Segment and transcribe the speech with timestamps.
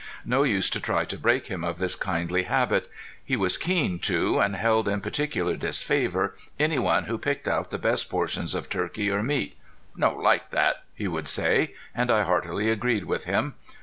[0.25, 2.89] No use to try to break him of this kindly habit!
[3.23, 7.77] He was keen too, and held in particular disfavor any one who picked out the
[7.77, 9.59] best portions of turkey or meat.
[9.95, 13.53] "No like that," he would say; and I heartily agreed with him.